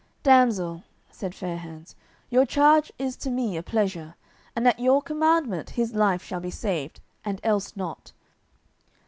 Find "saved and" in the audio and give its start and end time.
6.49-7.39